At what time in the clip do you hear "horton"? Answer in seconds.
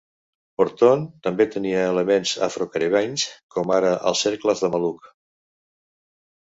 0.63-1.03